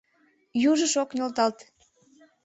Южыш 0.69 0.93
ок 1.01 1.09
нӧлталт. 1.17 1.57